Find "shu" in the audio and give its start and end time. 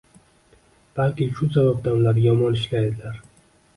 1.41-1.49